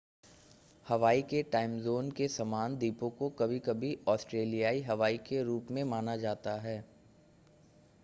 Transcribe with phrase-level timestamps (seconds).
[0.85, 6.17] हवाई के time zone के समान द्वीपों को कभी-कभी ऑस्ट्रेलियाई हवाई के रूप में माना
[6.17, 6.79] जाता है